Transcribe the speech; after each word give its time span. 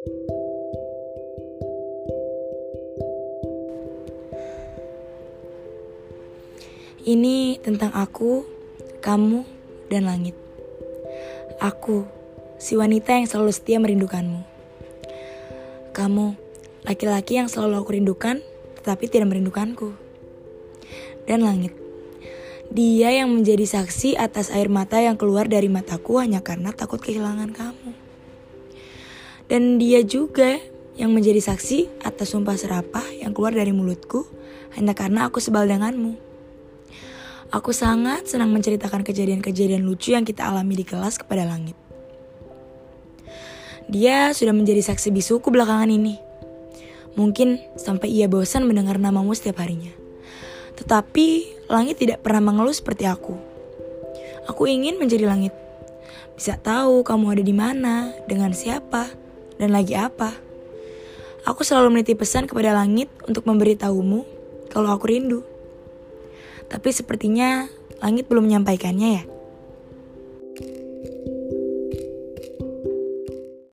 Ini 0.00 0.16
tentang 7.60 7.92
aku, 7.92 8.48
kamu, 9.04 9.44
dan 9.92 10.08
langit. 10.08 10.32
Aku, 11.60 12.08
si 12.56 12.80
wanita 12.80 13.12
yang 13.12 13.28
selalu 13.28 13.52
setia 13.52 13.76
merindukanmu. 13.76 14.40
Kamu, 15.92 16.32
laki-laki 16.88 17.36
yang 17.36 17.52
selalu 17.52 17.84
aku 17.84 17.92
rindukan, 17.92 18.40
tetapi 18.80 19.04
tidak 19.04 19.36
merindukanku. 19.36 19.92
Dan 21.28 21.44
langit, 21.44 21.76
dia 22.72 23.12
yang 23.12 23.28
menjadi 23.28 23.68
saksi 23.68 24.16
atas 24.16 24.48
air 24.48 24.72
mata 24.72 24.96
yang 24.96 25.20
keluar 25.20 25.44
dari 25.44 25.68
mataku 25.68 26.24
hanya 26.24 26.40
karena 26.40 26.72
takut 26.72 27.04
kehilangan 27.04 27.52
kamu. 27.52 28.09
Dan 29.50 29.82
dia 29.82 30.06
juga 30.06 30.62
yang 30.94 31.10
menjadi 31.10 31.42
saksi 31.42 32.06
atas 32.06 32.30
sumpah 32.30 32.54
serapah 32.54 33.02
yang 33.18 33.34
keluar 33.34 33.50
dari 33.50 33.74
mulutku 33.74 34.22
hanya 34.78 34.94
karena 34.94 35.26
aku 35.26 35.42
sebal 35.42 35.66
denganmu. 35.66 36.14
Aku 37.50 37.74
sangat 37.74 38.30
senang 38.30 38.54
menceritakan 38.54 39.02
kejadian-kejadian 39.02 39.82
lucu 39.82 40.14
yang 40.14 40.22
kita 40.22 40.46
alami 40.46 40.78
di 40.78 40.86
kelas 40.86 41.18
kepada 41.18 41.42
langit. 41.42 41.74
Dia 43.90 44.30
sudah 44.30 44.54
menjadi 44.54 44.86
saksi 44.86 45.10
bisuku 45.10 45.50
belakangan 45.50 45.90
ini. 45.90 46.14
Mungkin 47.18 47.58
sampai 47.74 48.06
ia 48.06 48.30
bosan 48.30 48.70
mendengar 48.70 49.02
namamu 49.02 49.34
setiap 49.34 49.66
harinya. 49.66 49.90
Tetapi 50.78 51.26
langit 51.66 51.98
tidak 51.98 52.22
pernah 52.22 52.54
mengeluh 52.54 52.70
seperti 52.70 53.10
aku. 53.10 53.34
Aku 54.46 54.70
ingin 54.70 55.02
menjadi 55.02 55.26
langit. 55.26 55.50
Bisa 56.38 56.54
tahu 56.54 57.02
kamu 57.02 57.34
ada 57.34 57.42
di 57.42 57.50
mana, 57.50 58.14
dengan 58.30 58.54
siapa, 58.54 59.10
dan 59.60 59.76
lagi 59.76 59.92
apa. 59.92 60.32
Aku 61.44 61.60
selalu 61.60 62.00
meniti 62.00 62.16
pesan 62.16 62.48
kepada 62.48 62.72
langit 62.72 63.12
untuk 63.28 63.44
memberitahumu 63.44 64.24
kalau 64.72 64.88
aku 64.88 65.12
rindu. 65.12 65.44
Tapi 66.72 66.88
sepertinya 66.96 67.68
langit 68.00 68.24
belum 68.32 68.48
menyampaikannya 68.48 69.08
ya. 69.20 69.24